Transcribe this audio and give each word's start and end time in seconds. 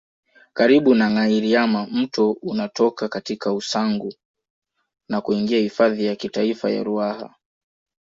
Karibu 0.53 0.91
na 0.95 1.07
Ngâiriama 1.11 1.87
mto 1.91 2.31
unatoka 2.41 3.09
katika 3.09 3.53
Usangu 3.53 4.13
na 5.09 5.21
kuingia 5.21 5.59
hifadhi 5.59 6.05
ya 6.05 6.15
kitaifa 6.15 6.69
ya 6.71 6.83
Ruaha 6.83 7.35